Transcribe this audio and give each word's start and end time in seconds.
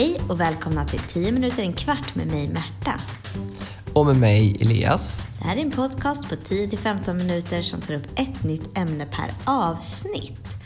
Hej 0.00 0.20
och 0.28 0.40
välkomna 0.40 0.84
till 0.84 0.98
10 0.98 1.32
minuter 1.32 1.62
en 1.62 1.72
kvart 1.72 2.14
med 2.14 2.26
mig 2.26 2.48
Märta. 2.48 3.00
Och 3.92 4.06
med 4.06 4.16
mig 4.16 4.56
Elias. 4.60 5.20
Det 5.38 5.44
här 5.44 5.56
är 5.56 5.60
en 5.60 5.70
podcast 5.70 6.28
på 6.28 6.34
10-15 6.34 7.14
minuter 7.14 7.62
som 7.62 7.80
tar 7.80 7.94
upp 7.94 8.06
ett 8.16 8.44
nytt 8.44 8.78
ämne 8.78 9.06
per 9.06 9.32
avsnitt. 9.44 10.58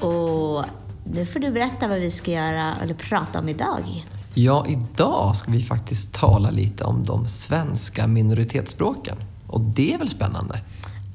Och 0.00 0.64
nu 1.04 1.26
får 1.26 1.40
du 1.40 1.50
berätta 1.50 1.88
vad 1.88 1.98
vi 1.98 2.10
ska 2.10 2.30
göra 2.30 2.74
eller 2.82 2.94
prata 2.94 3.38
om 3.38 3.48
idag. 3.48 4.06
Ja, 4.34 4.66
idag 4.66 5.36
ska 5.36 5.52
vi 5.52 5.62
faktiskt 5.62 6.14
tala 6.14 6.50
lite 6.50 6.84
om 6.84 7.04
de 7.04 7.28
svenska 7.28 8.06
minoritetsspråken. 8.06 9.16
Och 9.46 9.60
det 9.60 9.94
är 9.94 9.98
väl 9.98 10.08
spännande? 10.08 10.60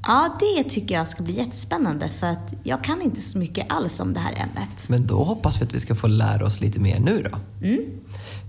Ja, 0.02 0.38
det 0.40 0.64
tycker 0.64 0.94
jag 0.94 1.08
ska 1.08 1.22
bli 1.22 1.36
jättespännande 1.36 2.08
för 2.08 2.26
att 2.26 2.54
jag 2.62 2.84
kan 2.84 3.02
inte 3.02 3.20
så 3.20 3.38
mycket 3.38 3.72
alls 3.72 4.00
om 4.00 4.14
det 4.14 4.20
här 4.20 4.32
ämnet. 4.32 4.88
Men 4.88 5.06
då 5.06 5.24
hoppas 5.24 5.60
vi 5.60 5.64
att 5.64 5.74
vi 5.74 5.80
ska 5.80 5.94
få 5.94 6.06
lära 6.06 6.46
oss 6.46 6.60
lite 6.60 6.80
mer 6.80 7.00
nu 7.00 7.22
då. 7.22 7.38
Mm. 7.66 7.84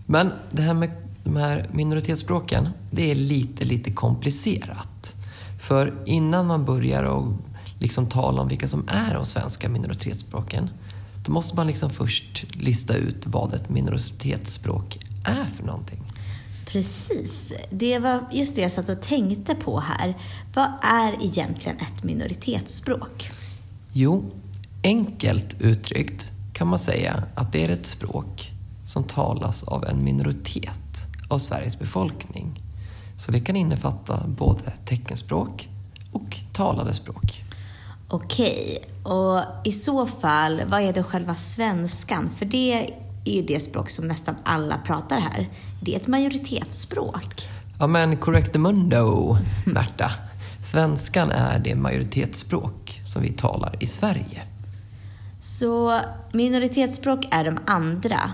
Men 0.05 0.31
det 0.51 0.61
här 0.61 0.73
med 0.73 0.91
de 1.23 1.35
här 1.35 1.69
minoritetsspråken, 1.71 2.69
det 2.91 3.11
är 3.11 3.15
lite, 3.15 3.65
lite 3.65 3.91
komplicerat. 3.91 5.15
För 5.61 5.93
innan 6.05 6.47
man 6.47 6.65
börjar 6.65 7.03
och 7.03 7.33
liksom 7.79 8.05
tala 8.05 8.41
om 8.41 8.47
vilka 8.47 8.67
som 8.67 8.83
är 8.87 9.13
de 9.13 9.25
svenska 9.25 9.69
minoritetsspråken, 9.69 10.69
då 11.25 11.31
måste 11.31 11.55
man 11.55 11.67
liksom 11.67 11.89
först 11.89 12.45
lista 12.49 12.95
ut 12.95 13.27
vad 13.27 13.53
ett 13.53 13.69
minoritetsspråk 13.69 14.99
är 15.23 15.43
för 15.43 15.63
någonting. 15.63 16.03
Precis. 16.67 17.53
Det 17.69 17.99
var 17.99 18.19
just 18.31 18.55
det 18.55 18.61
jag 18.61 18.71
satt 18.71 18.89
och 18.89 19.01
tänkte 19.01 19.55
på 19.55 19.79
här. 19.79 20.17
Vad 20.53 20.71
är 20.81 21.23
egentligen 21.23 21.77
ett 21.77 22.03
minoritetsspråk? 22.03 23.29
Jo, 23.93 24.31
enkelt 24.83 25.61
uttryckt 25.61 26.31
kan 26.53 26.67
man 26.67 26.79
säga 26.79 27.23
att 27.35 27.51
det 27.51 27.65
är 27.65 27.69
ett 27.69 27.85
språk 27.85 28.51
som 28.85 29.03
talas 29.03 29.63
av 29.63 29.85
en 29.85 30.03
minoritet 30.03 31.07
av 31.29 31.37
Sveriges 31.37 31.79
befolkning. 31.79 32.61
Så 33.15 33.31
det 33.31 33.39
kan 33.39 33.55
innefatta 33.55 34.27
både 34.27 34.71
teckenspråk 34.85 35.69
och 36.11 36.37
talade 36.53 36.93
språk. 36.93 37.43
Okej, 38.09 38.79
och 39.03 39.41
i 39.63 39.71
så 39.71 40.05
fall, 40.05 40.61
vad 40.67 40.81
är 40.81 40.93
då 40.93 41.03
själva 41.03 41.35
svenskan? 41.35 42.29
För 42.37 42.45
det 42.45 42.93
är 43.27 43.35
ju 43.35 43.41
det 43.41 43.59
språk 43.59 43.89
som 43.89 44.07
nästan 44.07 44.35
alla 44.43 44.77
pratar 44.77 45.19
här. 45.19 45.49
Det 45.81 45.95
är 45.95 45.99
ett 45.99 46.07
majoritetsspråk. 46.07 47.49
Ja 47.79 47.87
men 47.87 48.17
correctamundo, 48.17 49.37
Märta. 49.65 50.11
Svenskan 50.63 51.31
är 51.31 51.59
det 51.59 51.75
majoritetsspråk 51.75 53.01
som 53.03 53.21
vi 53.21 53.29
talar 53.29 53.75
i 53.79 53.87
Sverige. 53.87 54.43
Så 55.39 55.99
minoritetsspråk 56.33 57.27
är 57.31 57.45
de 57.45 57.57
andra. 57.65 58.31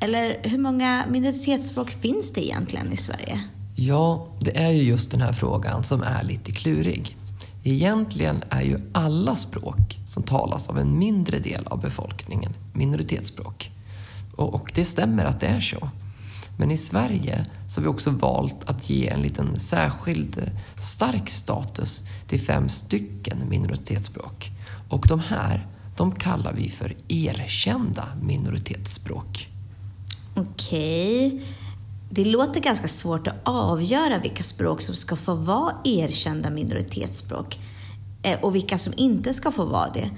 Eller 0.00 0.40
hur 0.42 0.58
många 0.58 1.04
minoritetsspråk 1.10 1.90
finns 1.90 2.32
det 2.32 2.46
egentligen 2.46 2.92
i 2.92 2.96
Sverige? 2.96 3.40
Ja, 3.76 4.26
det 4.40 4.58
är 4.58 4.70
ju 4.70 4.82
just 4.82 5.10
den 5.10 5.20
här 5.20 5.32
frågan 5.32 5.84
som 5.84 6.02
är 6.02 6.24
lite 6.24 6.52
klurig. 6.52 7.16
Egentligen 7.64 8.42
är 8.50 8.62
ju 8.62 8.80
alla 8.92 9.36
språk 9.36 9.98
som 10.06 10.22
talas 10.22 10.68
av 10.68 10.78
en 10.78 10.98
mindre 10.98 11.38
del 11.38 11.66
av 11.66 11.80
befolkningen 11.80 12.52
minoritetsspråk. 12.72 13.70
Och, 14.36 14.54
och 14.54 14.72
det 14.74 14.84
stämmer 14.84 15.24
att 15.24 15.40
det 15.40 15.46
är 15.46 15.60
så. 15.60 15.88
Men 16.56 16.70
i 16.70 16.76
Sverige 16.76 17.46
så 17.66 17.80
har 17.80 17.82
vi 17.82 17.88
också 17.88 18.10
valt 18.10 18.64
att 18.64 18.90
ge 18.90 19.08
en 19.08 19.22
liten 19.22 19.60
särskild 19.60 20.38
eh, 20.38 20.44
stark 20.80 21.30
status 21.30 22.02
till 22.26 22.40
fem 22.40 22.68
stycken 22.68 23.48
minoritetsspråk. 23.48 24.50
Och 24.88 25.06
de 25.08 25.20
här, 25.20 25.66
de 25.96 26.12
kallar 26.12 26.52
vi 26.52 26.70
för 26.70 26.96
erkända 27.08 28.08
minoritetsspråk. 28.22 29.48
Okej. 30.34 31.46
Det 32.10 32.24
låter 32.24 32.60
ganska 32.60 32.88
svårt 32.88 33.26
att 33.26 33.34
avgöra 33.44 34.18
vilka 34.18 34.42
språk 34.42 34.80
som 34.80 34.96
ska 34.96 35.16
få 35.16 35.34
vara 35.34 35.74
erkända 35.84 36.50
minoritetsspråk 36.50 37.58
eh, 38.22 38.40
och 38.40 38.54
vilka 38.54 38.78
som 38.78 38.92
inte 38.96 39.34
ska 39.34 39.50
få 39.50 39.64
vara 39.64 39.90
det. 39.94 40.10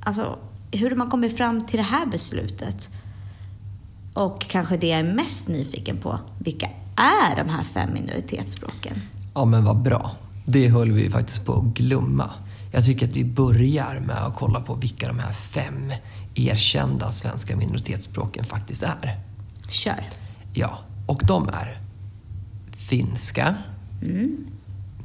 Alltså, 0.00 0.38
hur 0.72 0.90
har 0.90 0.96
man 0.96 1.10
kommit 1.10 1.36
fram 1.36 1.66
till 1.66 1.76
det 1.76 1.82
här 1.82 2.06
beslutet? 2.06 2.90
Och 4.16 4.40
kanske 4.48 4.76
det 4.76 4.86
jag 4.86 4.98
är 4.98 5.14
mest 5.14 5.48
nyfiken 5.48 5.96
på, 5.96 6.18
vilka 6.38 6.66
är 6.96 7.36
de 7.36 7.48
här 7.48 7.64
fem 7.64 7.92
minoritetsspråken? 7.92 9.02
Ja, 9.34 9.44
men 9.44 9.64
vad 9.64 9.82
bra. 9.82 10.10
Det 10.44 10.68
höll 10.68 10.92
vi 10.92 11.10
faktiskt 11.10 11.44
på 11.44 11.54
att 11.54 11.64
glömma. 11.64 12.30
Jag 12.72 12.84
tycker 12.84 13.06
att 13.06 13.16
vi 13.16 13.24
börjar 13.24 14.00
med 14.06 14.16
att 14.16 14.36
kolla 14.36 14.60
på 14.60 14.74
vilka 14.74 15.08
de 15.08 15.18
här 15.18 15.32
fem 15.32 15.92
erkända 16.34 17.10
svenska 17.10 17.56
minoritetsspråken 17.56 18.44
faktiskt 18.44 18.82
är. 18.82 19.20
Kör. 19.70 20.08
Ja, 20.54 20.78
och 21.06 21.22
de 21.26 21.48
är 21.48 21.80
finska, 22.76 23.54
mm. 24.02 24.46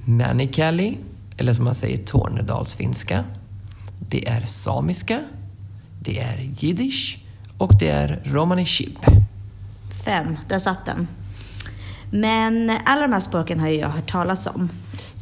manikäli, 0.05 0.97
eller 1.37 1.53
som 1.53 1.65
man 1.65 1.75
säger 1.75 2.05
tornedalsfinska. 2.05 3.23
Det 3.99 4.27
är 4.27 4.45
samiska, 4.45 5.19
det 5.99 6.19
är 6.19 6.37
jiddisch 6.37 7.20
och 7.61 7.75
det 7.79 7.89
är 7.89 8.21
romani 8.25 8.65
chib. 8.65 8.97
Fem, 10.05 10.37
där 10.47 10.59
satt 10.59 10.85
den. 10.85 11.07
Men 12.11 12.77
alla 12.85 13.01
de 13.01 13.13
här 13.13 13.19
språken 13.19 13.59
har 13.59 13.67
ju 13.67 13.79
jag 13.79 13.89
hört 13.89 14.11
talas 14.11 14.47
om. 14.47 14.69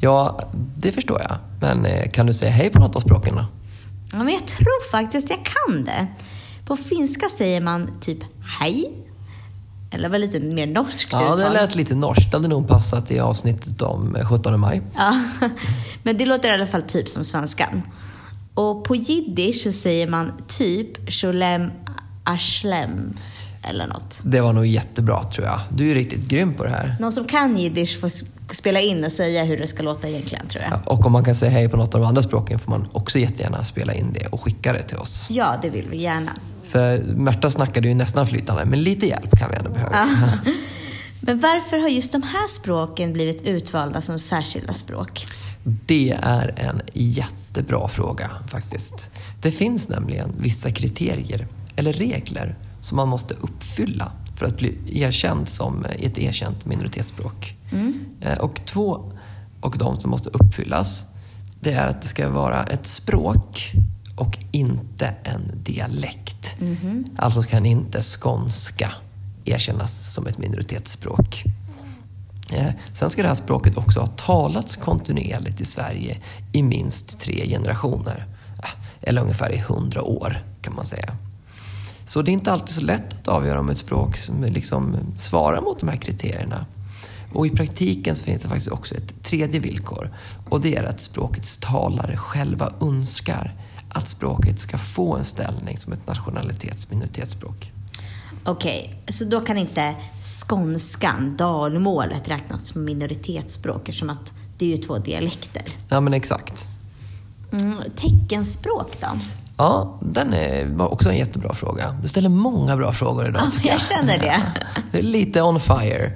Ja, 0.02 0.50
det 0.78 0.92
förstår 0.92 1.22
jag. 1.22 1.38
Men 1.62 1.86
eh, 1.86 2.12
kan 2.12 2.26
du 2.26 2.34
säga 2.34 2.52
hej 2.52 2.70
på 2.70 2.80
något 2.80 2.96
av 2.96 3.00
språken 3.00 3.36
då? 3.36 3.46
Ja, 4.12 4.18
men 4.18 4.34
jag 4.34 4.48
tror 4.48 4.92
faktiskt 4.92 5.30
jag 5.30 5.40
kan 5.46 5.84
det. 5.84 6.08
På 6.66 6.78
finska 6.78 7.30
säger 7.30 7.62
man 7.62 7.92
typ 8.00 8.20
hej. 8.60 8.92
Eller 9.92 10.10
var 10.10 10.18
lite 10.18 10.40
mer 10.40 10.68
norskt 10.68 11.14
Ja, 11.14 11.36
det 11.36 11.50
lät 11.50 11.76
lite 11.76 11.96
norskt. 11.96 12.32
Det 12.32 12.38
hade 12.38 12.48
nog 12.48 12.68
passat 12.68 13.12
i 13.12 13.20
avsnittet 13.20 13.82
om 13.82 14.18
17 14.30 14.60
maj. 14.60 14.82
Ja, 14.96 15.22
men 16.04 16.18
det 16.18 16.26
låter 16.26 16.50
i 16.50 16.52
alla 16.52 16.68
fall 16.68 16.82
typ 16.82 17.10
som 17.10 17.24
svenskan. 17.24 17.82
Och 18.54 18.84
på 18.84 18.96
jiddisch 18.96 19.62
så 19.64 19.72
säger 19.72 20.08
man 20.08 20.32
typ 20.48 21.12
sholem 21.12 21.72
Ashlem 22.30 23.14
eller 23.64 23.88
något. 23.88 24.20
Det 24.24 24.42
var 24.42 24.54
nog 24.54 24.66
jättebra 24.66 25.24
tror 25.24 25.48
jag. 25.48 25.60
Du 25.70 25.92
är 25.92 25.96
riktigt 25.96 26.28
grym 26.28 26.54
på 26.54 26.64
det 26.64 26.70
här. 26.70 26.96
Någon 27.00 27.12
som 27.12 27.28
kan 27.28 27.58
jiddisch 27.58 28.00
får 28.00 28.12
spela 28.54 28.82
in 28.82 29.06
och 29.06 29.12
säga 29.12 29.44
hur 29.44 29.58
det 29.58 29.68
ska 29.68 29.84
låta 29.84 30.08
egentligen 30.08 30.48
tror 30.48 30.64
jag. 30.64 30.74
Ja, 30.74 30.82
och 30.86 31.06
om 31.06 31.12
man 31.12 31.26
kan 31.26 31.36
säga 31.36 31.52
hej 31.52 31.70
på 31.70 31.78
något 31.78 31.96
av 31.96 32.02
de 32.02 32.08
andra 32.08 32.22
språken 32.22 32.60
får 32.60 32.72
man 32.72 32.88
också 32.92 33.20
jättegärna 33.20 33.64
spela 33.64 33.94
in 33.94 34.14
det 34.14 34.28
och 34.28 34.44
skicka 34.44 34.74
det 34.74 34.84
till 34.84 34.98
oss. 34.98 35.28
Ja, 35.30 35.56
det 35.62 35.70
vill 35.70 35.88
vi 35.90 35.98
gärna. 35.98 36.32
För 36.64 36.98
Märta 37.04 37.50
snackade 37.50 37.88
ju 37.88 37.94
nästan 37.94 38.28
flytande, 38.28 38.66
men 38.66 38.82
lite 38.82 39.08
hjälp 39.08 39.40
kan 39.40 39.50
vi 39.50 39.56
ändå 39.56 39.70
behöva. 39.70 39.96
Ja. 39.96 40.52
Men 41.22 41.40
varför 41.40 41.78
har 41.78 41.90
just 41.90 42.12
de 42.12 42.24
här 42.24 42.48
språken 42.48 43.14
blivit 43.14 43.42
utvalda 43.42 44.02
som 44.02 44.20
särskilda 44.20 44.74
språk? 44.74 45.26
Det 45.64 46.18
är 46.22 46.54
en 46.58 46.82
jättebra 46.94 47.88
fråga 47.88 48.30
faktiskt. 48.48 49.12
Det 49.42 49.52
finns 49.52 49.90
nämligen 49.90 50.36
vissa 50.38 50.72
kriterier 50.72 51.48
eller 51.80 51.94
regler 51.94 52.56
som 52.82 52.96
man 52.96 53.08
måste 53.08 53.34
uppfylla 53.34 54.12
för 54.36 54.46
att 54.46 54.58
bli 54.58 55.02
erkänd 55.02 55.50
som 55.50 55.86
ett 56.00 56.18
erkänt 56.18 56.66
minoritetsspråk. 56.66 57.56
Mm. 57.72 58.06
Och 58.40 58.62
två 58.66 59.12
av 59.62 59.78
de 59.78 60.00
som 60.00 60.12
måste 60.12 60.30
uppfyllas 60.30 61.06
det 61.60 61.72
är 61.72 61.88
att 61.88 62.02
det 62.02 62.08
ska 62.08 62.30
vara 62.30 62.64
ett 62.64 62.86
språk 62.86 63.74
och 64.16 64.38
inte 64.52 65.16
en 65.24 65.52
dialekt. 65.64 66.58
Mm. 66.62 67.06
Alltså 67.18 67.42
kan 67.42 67.66
inte 67.66 68.02
skånska 68.02 68.92
erkännas 69.46 70.14
som 70.14 70.28
ett 70.28 70.38
minoritetsspråk. 70.38 71.44
Eh, 72.52 72.72
sen 72.94 73.10
ska 73.10 73.22
det 73.22 73.28
här 73.28 73.36
språket 73.36 73.78
också 73.78 74.00
ha 74.00 74.08
talats 74.08 74.76
kontinuerligt 74.76 75.62
i 75.62 75.66
Sverige 75.66 76.18
i 76.52 76.64
minst 76.64 77.20
tre 77.20 77.48
generationer. 77.48 78.26
Eller 79.02 79.22
ungefär 79.22 79.52
i 79.52 79.58
hundra 79.58 80.02
år 80.02 80.44
kan 80.62 80.76
man 80.76 80.86
säga. 80.86 81.16
Så 82.10 82.22
det 82.22 82.32
är 82.32 82.34
inte 82.34 82.52
alltid 82.52 82.70
så 82.70 82.82
lätt 82.82 83.14
att 83.14 83.28
avgöra 83.28 83.60
om 83.60 83.70
ett 83.70 83.78
språk 83.78 84.18
som 84.18 84.44
liksom 84.44 84.96
svarar 85.18 85.62
mot 85.62 85.80
de 85.80 85.90
här 85.90 85.98
kriterierna. 85.98 86.66
Och 87.34 87.48
i 87.48 87.50
praktiken 87.50 88.16
så 88.16 88.26
finns 88.26 88.42
det 88.42 88.48
faktiskt 88.48 88.72
också 88.72 88.96
ett 88.96 89.24
tredje 89.24 89.60
villkor 89.60 90.14
och 90.50 90.62
det 90.62 90.76
är 90.76 90.84
att 90.84 91.02
språkets 91.02 91.58
talare 91.58 92.18
själva 92.18 92.74
önskar 92.82 93.54
att 93.90 94.08
språket 94.08 94.60
ska 94.60 94.78
få 94.78 95.16
en 95.16 95.24
ställning 95.24 95.78
som 95.78 95.94
ett 95.94 96.08
nationalitets 96.08 96.90
minoritetsspråk. 96.90 97.72
Okej, 98.44 99.00
okay, 99.02 99.14
så 99.14 99.26
då 99.26 99.42
kan 99.42 99.58
inte 99.58 99.96
skånskan, 100.20 101.38
dalmålet, 101.38 102.28
räknas 102.30 102.68
som 102.68 102.86
minoritetsspråk 102.86 103.90
eftersom 103.90 104.10
att 104.10 104.34
det 104.58 104.66
är 104.66 104.70
ju 104.70 104.78
två 104.78 104.98
dialekter? 104.98 105.64
Ja, 105.90 106.00
men 106.00 106.14
exakt. 106.14 106.68
Mm, 107.52 107.78
teckenspråk 107.96 108.98
då? 109.02 109.08
Ja, 109.60 110.00
den 110.02 110.34
är, 110.34 110.66
var 110.66 110.94
också 110.94 111.10
en 111.10 111.18
jättebra 111.18 111.54
fråga. 111.54 111.96
Du 112.02 112.08
ställer 112.08 112.30
många 112.30 112.78
bra 112.78 112.94
frågor 112.94 113.30
idag 113.30 113.52
tycker 113.52 113.68
jag. 113.68 113.76
jag 113.76 113.82
känner 113.82 114.20
det. 114.20 114.42
Du 114.92 114.98
är 114.98 115.04
lite 115.04 115.42
on 115.42 115.60
fire. 115.60 116.12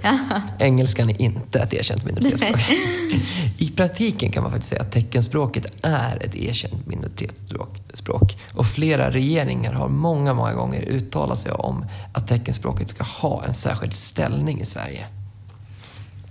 Engelskan 0.60 1.10
är 1.10 1.22
inte 1.22 1.60
ett 1.60 1.74
erkänt 1.74 2.06
minoritetsspråk. 2.06 2.60
I 3.58 3.72
praktiken 3.76 4.32
kan 4.32 4.44
man 4.44 4.52
faktiskt 4.52 4.70
säga 4.70 4.82
att 4.82 4.92
teckenspråket 4.92 5.86
är 5.86 6.24
ett 6.26 6.36
erkänt 6.36 6.88
minoritetsspråk. 6.88 8.38
Och 8.54 8.66
flera 8.66 9.12
regeringar 9.12 9.74
har 9.74 9.90
många, 9.90 10.34
många 10.34 10.54
gånger 10.54 10.82
uttalat 10.82 11.40
sig 11.40 11.52
om 11.52 11.86
att 12.14 12.28
teckenspråket 12.28 12.90
ska 12.90 13.04
ha 13.04 13.44
en 13.46 13.54
särskild 13.54 13.94
ställning 13.94 14.62
i 14.62 14.66
Sverige. 14.66 15.08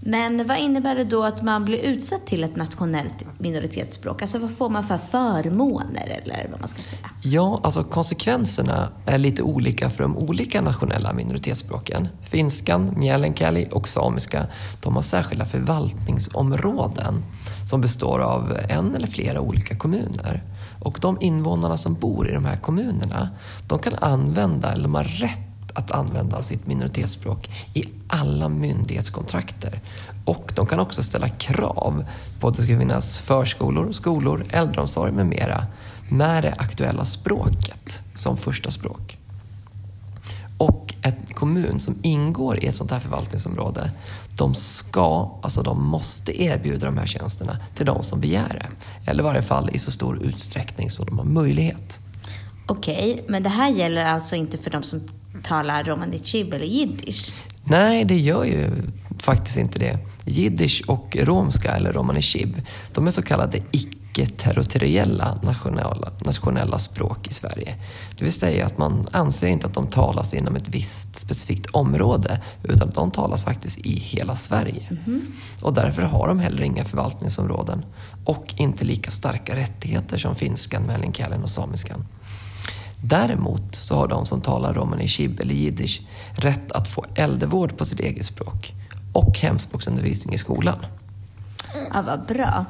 Men 0.04 0.46
vad 0.46 0.58
innebär 0.58 0.94
det 0.94 1.04
då 1.04 1.24
att 1.24 1.42
man 1.42 1.64
blir 1.64 1.78
utsatt 1.78 2.26
till 2.26 2.44
ett 2.44 2.56
nationellt 2.56 3.24
minoritetsspråk? 3.38 4.22
Alltså 4.22 4.38
vad 4.38 4.50
får 4.50 4.70
man 4.70 4.84
för 4.84 4.98
förmåner 4.98 6.20
eller 6.22 6.48
vad 6.50 6.60
man 6.60 6.68
ska 6.68 6.82
säga? 6.82 7.10
Ja, 7.22 7.60
alltså 7.62 7.84
konsekvenserna 7.84 8.88
är 9.06 9.18
lite 9.18 9.42
olika 9.42 9.90
för 9.90 10.02
de 10.02 10.16
olika 10.16 10.60
nationella 10.60 11.12
minoritetsspråken. 11.12 12.08
Finskan, 12.22 12.94
meänkieli 12.96 13.68
och 13.72 13.88
samiska, 13.88 14.46
de 14.82 14.94
har 14.94 15.02
särskilda 15.02 15.44
förvaltningsområden 15.44 17.22
som 17.66 17.80
består 17.80 18.18
av 18.18 18.58
en 18.68 18.94
eller 18.94 19.06
flera 19.06 19.40
olika 19.40 19.76
kommuner. 19.76 20.42
Och 20.80 20.98
de 21.00 21.18
invånarna 21.20 21.76
som 21.76 21.94
bor 21.94 22.28
i 22.28 22.32
de 22.32 22.44
här 22.44 22.56
kommunerna, 22.56 23.28
de 23.68 23.78
kan 23.78 23.94
använda, 23.94 24.72
eller 24.72 24.82
de 24.82 24.94
har 24.94 25.04
rätt 25.04 25.51
att 25.74 25.90
använda 25.90 26.42
sitt 26.42 26.66
minoritetsspråk 26.66 27.50
i 27.74 27.84
alla 28.08 28.48
myndighetskontrakter. 28.48 29.80
Och 30.24 30.52
de 30.56 30.66
kan 30.66 30.80
också 30.80 31.02
ställa 31.02 31.28
krav 31.28 32.04
på 32.40 32.48
att 32.48 32.56
det 32.56 32.62
ska 32.62 32.78
finnas 32.78 33.20
förskolor, 33.20 33.92
skolor, 33.92 34.44
äldreomsorg 34.50 35.12
med 35.12 35.26
mera 35.26 35.66
med 36.08 36.42
det 36.42 36.54
aktuella 36.58 37.04
språket 37.04 38.02
som 38.14 38.36
första 38.36 38.70
språk. 38.70 39.18
Och 40.58 40.94
en 41.02 41.34
kommun 41.34 41.80
som 41.80 41.98
ingår 42.02 42.64
i 42.64 42.66
ett 42.66 42.74
sånt 42.74 42.90
här 42.90 43.00
förvaltningsområde, 43.00 43.90
de 44.36 44.54
ska, 44.54 45.38
alltså 45.42 45.62
de 45.62 45.86
måste 45.86 46.42
erbjuda 46.42 46.86
de 46.86 46.98
här 46.98 47.06
tjänsterna 47.06 47.58
till 47.74 47.86
de 47.86 48.02
som 48.02 48.20
begär 48.20 48.48
det. 48.48 48.66
Eller 49.10 49.22
i 49.22 49.24
varje 49.24 49.42
fall 49.42 49.70
i 49.72 49.78
så 49.78 49.90
stor 49.90 50.22
utsträckning 50.22 50.90
som 50.90 51.06
de 51.06 51.18
har 51.18 51.24
möjlighet. 51.24 52.00
Okej, 52.66 53.24
men 53.28 53.42
det 53.42 53.48
här 53.48 53.70
gäller 53.70 54.04
alltså 54.04 54.36
inte 54.36 54.58
för 54.58 54.70
de 54.70 54.82
som 54.82 55.00
talar 55.42 55.84
romani 55.84 56.18
chib 56.18 56.52
eller 56.54 56.66
jiddisch? 56.66 57.32
Nej, 57.64 58.04
det 58.04 58.16
gör 58.16 58.44
ju 58.44 58.70
faktiskt 59.18 59.56
inte 59.56 59.78
det. 59.78 59.98
Jiddisch 60.24 60.82
och 60.86 61.16
romska, 61.20 61.76
eller 61.76 61.92
romani 61.92 62.22
chib, 62.22 62.62
de 62.94 63.06
är 63.06 63.10
så 63.10 63.22
kallade 63.22 63.58
icke-territoriella 63.70 65.38
nationella, 65.42 66.10
nationella 66.24 66.78
språk 66.78 67.28
i 67.28 67.34
Sverige. 67.34 67.74
Det 68.18 68.24
vill 68.24 68.32
säga 68.32 68.66
att 68.66 68.78
man 68.78 69.06
anser 69.10 69.46
inte 69.46 69.66
att 69.66 69.74
de 69.74 69.86
talas 69.86 70.34
inom 70.34 70.56
ett 70.56 70.68
visst 70.68 71.16
specifikt 71.16 71.66
område, 71.70 72.40
utan 72.62 72.88
att 72.88 72.94
de 72.94 73.10
talas 73.10 73.44
faktiskt 73.44 73.78
i 73.78 73.98
hela 73.98 74.36
Sverige. 74.36 74.88
Och 75.60 75.74
därför 75.74 76.02
har 76.02 76.28
de 76.28 76.38
heller 76.38 76.62
inga 76.62 76.84
förvaltningsområden 76.84 77.84
och 78.24 78.54
inte 78.56 78.84
lika 78.84 79.10
starka 79.10 79.56
rättigheter 79.56 80.18
som 80.18 80.34
finskan, 80.34 80.82
meänkielin 80.82 81.42
och 81.42 81.50
samiskan. 81.50 82.04
Däremot 83.04 83.74
så 83.74 83.94
har 83.94 84.08
de 84.08 84.26
som 84.26 84.40
talar 84.40 84.74
romani 84.74 85.08
chib 85.08 85.40
eller 85.40 85.54
jiddisch 85.54 86.02
rätt 86.34 86.72
att 86.72 86.88
få 86.88 87.04
äldrevård 87.14 87.76
på 87.76 87.84
sitt 87.84 88.00
eget 88.00 88.24
språk 88.24 88.74
och 89.12 89.38
hemspråksundervisning 89.38 90.34
i 90.34 90.38
skolan. 90.38 90.86
Ja, 91.92 92.02
vad 92.02 92.26
bra. 92.26 92.64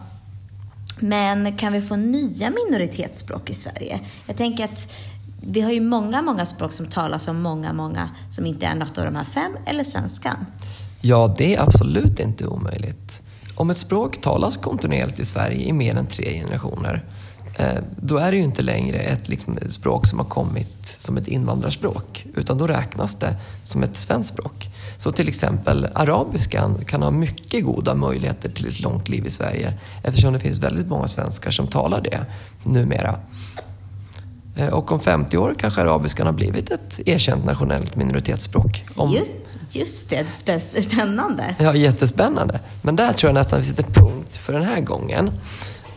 Men 0.98 1.56
kan 1.56 1.72
vi 1.72 1.82
få 1.82 1.96
nya 1.96 2.50
minoritetsspråk 2.50 3.50
i 3.50 3.54
Sverige? 3.54 4.00
Jag 4.26 4.36
tänker 4.36 4.64
att 4.64 4.94
vi 5.46 5.60
har 5.60 5.70
ju 5.70 5.80
många, 5.80 6.22
många 6.22 6.46
språk 6.46 6.72
som 6.72 6.86
talas 6.86 7.28
av 7.28 7.34
många, 7.34 7.72
många 7.72 8.10
som 8.30 8.46
inte 8.46 8.66
är 8.66 8.74
något 8.74 8.98
av 8.98 9.04
de 9.04 9.16
här 9.16 9.24
fem, 9.24 9.56
eller 9.66 9.84
svenskan. 9.84 10.46
Ja, 11.00 11.34
det 11.38 11.54
är 11.54 11.62
absolut 11.62 12.20
inte 12.20 12.46
omöjligt. 12.46 13.22
Om 13.54 13.70
ett 13.70 13.78
språk 13.78 14.20
talas 14.20 14.56
kontinuerligt 14.56 15.18
i 15.18 15.24
Sverige 15.24 15.64
i 15.64 15.72
mer 15.72 15.94
än 15.94 16.06
tre 16.06 16.32
generationer, 16.40 17.04
då 18.00 18.16
är 18.16 18.30
det 18.30 18.36
ju 18.36 18.42
inte 18.44 18.62
längre 18.62 18.98
ett 18.98 19.28
liksom, 19.28 19.58
språk 19.68 20.06
som 20.06 20.18
har 20.18 20.26
kommit 20.26 20.96
som 20.98 21.16
ett 21.16 21.28
invandrarspråk, 21.28 22.26
utan 22.34 22.58
då 22.58 22.66
räknas 22.66 23.14
det 23.14 23.36
som 23.64 23.82
ett 23.82 23.96
svenskt 23.96 24.34
språk. 24.34 24.68
Så 24.96 25.12
till 25.12 25.28
exempel 25.28 25.88
arabiskan 25.94 26.84
kan 26.86 27.02
ha 27.02 27.10
mycket 27.10 27.64
goda 27.64 27.94
möjligheter 27.94 28.48
till 28.50 28.68
ett 28.68 28.80
långt 28.80 29.08
liv 29.08 29.26
i 29.26 29.30
Sverige, 29.30 29.74
eftersom 30.02 30.32
det 30.32 30.38
finns 30.40 30.58
väldigt 30.58 30.88
många 30.88 31.08
svenskar 31.08 31.50
som 31.50 31.66
talar 31.66 32.00
det 32.00 32.20
numera. 32.64 33.20
Eh, 34.56 34.68
Och 34.68 34.92
om 34.92 35.00
50 35.00 35.36
år 35.38 35.54
kanske 35.58 35.80
arabiskan 35.80 36.26
har 36.26 36.32
blivit 36.34 36.70
ett 36.70 37.00
erkänt 37.06 37.44
nationellt 37.44 37.96
minoritetsspråk. 37.96 38.84
Om, 38.96 39.12
Just, 39.12 39.32
just 39.70 40.10
det, 40.46 40.60
spännande. 40.60 41.54
Ja, 41.58 41.74
jättespännande. 41.74 42.60
Men 42.82 42.96
där 42.96 43.12
tror 43.12 43.28
jag 43.28 43.34
nästan 43.34 43.58
vi 43.60 43.64
sätter 43.64 43.82
punkt 43.84 44.36
för 44.36 44.52
den 44.52 44.62
här 44.62 44.80
gången. 44.80 45.30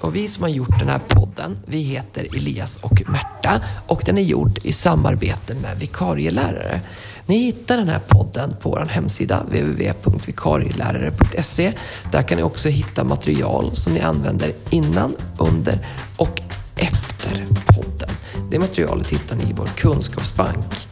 Och 0.05 0.15
vi 0.15 0.27
som 0.27 0.43
har 0.43 0.49
gjort 0.49 0.79
den 0.79 0.89
här 0.89 1.01
podden, 1.07 1.57
vi 1.65 1.81
heter 1.81 2.27
Elias 2.35 2.79
och 2.81 3.01
Märta 3.07 3.61
och 3.87 4.01
den 4.05 4.17
är 4.17 4.21
gjord 4.21 4.59
i 4.63 4.71
samarbete 4.71 5.55
med 5.55 5.79
vikarielärare. 5.79 6.81
Ni 7.25 7.37
hittar 7.37 7.77
den 7.77 7.89
här 7.89 8.01
podden 8.07 8.51
på 8.61 8.69
vår 8.69 8.85
hemsida 8.89 9.43
www.vikarielärare.se. 9.43 11.73
Där 12.11 12.21
kan 12.21 12.37
ni 12.37 12.43
också 12.43 12.69
hitta 12.69 13.03
material 13.03 13.75
som 13.75 13.93
ni 13.93 13.99
använder 13.99 14.53
innan, 14.69 15.15
under 15.37 15.87
och 16.17 16.41
efter 16.75 17.45
podden. 17.65 18.09
Det 18.51 18.59
materialet 18.59 19.09
hittar 19.09 19.35
ni 19.35 19.43
i 19.43 19.53
vår 19.53 19.67
kunskapsbank. 19.67 20.87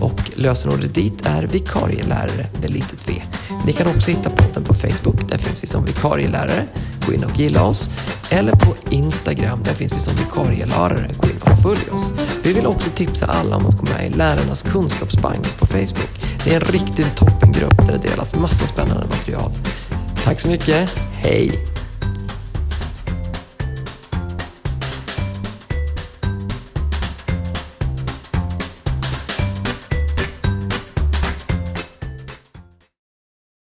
Och 0.00 0.25
lösenordet 0.36 0.94
dit 0.94 1.26
är 1.26 1.42
vikarielärare 1.42 2.46
med 2.60 2.70
litet 2.70 3.08
v. 3.08 3.22
Ni 3.66 3.72
kan 3.72 3.86
också 3.86 4.10
hitta 4.10 4.30
podden 4.30 4.64
på 4.64 4.74
Facebook, 4.74 5.28
där 5.28 5.38
finns 5.38 5.62
vi 5.62 5.66
som 5.66 5.84
vikarielärare. 5.84 6.66
Gå 7.06 7.12
in 7.12 7.24
och 7.24 7.38
gilla 7.38 7.64
oss. 7.64 7.90
Eller 8.30 8.52
på 8.52 8.74
Instagram, 8.90 9.62
där 9.64 9.72
finns 9.72 9.92
vi 9.92 9.98
som 9.98 10.14
vikarielärare. 10.16 11.10
Gå 11.20 11.28
in 11.28 11.40
och 11.40 11.62
följ 11.62 11.90
oss. 11.90 12.12
Vi 12.42 12.52
vill 12.52 12.66
också 12.66 12.90
tipsa 12.90 13.26
alla 13.26 13.56
om 13.56 13.66
att 13.66 13.78
gå 13.78 13.84
med 13.84 14.06
i 14.06 14.10
Lärarnas 14.10 14.62
kunskapsbank 14.62 15.58
på 15.58 15.66
Facebook. 15.66 16.10
Det 16.44 16.54
är 16.54 16.60
en 16.60 16.72
riktigt 16.72 17.16
toppengrupp 17.16 17.86
där 17.86 17.92
det 17.92 18.08
delas 18.08 18.36
massa 18.36 18.66
spännande 18.66 19.06
material. 19.06 19.52
Tack 20.24 20.40
så 20.40 20.48
mycket, 20.48 20.90
hej! 21.14 21.75